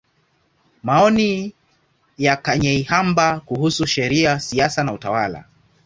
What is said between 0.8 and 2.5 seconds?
Maoni ya